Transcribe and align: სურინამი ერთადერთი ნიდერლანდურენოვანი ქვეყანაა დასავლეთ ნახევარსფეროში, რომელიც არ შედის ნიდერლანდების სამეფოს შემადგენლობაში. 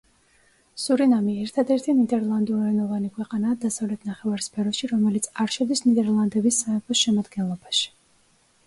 სურინამი 0.83 1.33
ერთადერთი 1.41 1.95
ნიდერლანდურენოვანი 1.97 3.11
ქვეყანაა 3.19 3.59
დასავლეთ 3.67 4.09
ნახევარსფეროში, 4.13 4.91
რომელიც 4.95 5.29
არ 5.45 5.55
შედის 5.59 5.87
ნიდერლანდების 5.91 6.65
სამეფოს 6.65 7.05
შემადგენლობაში. 7.07 7.89